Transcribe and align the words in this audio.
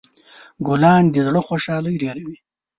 ګلان 0.67 1.03
د 1.11 1.15
زړه 1.27 1.41
خوشحالي 1.47 1.93
ډېروي. 2.01 2.37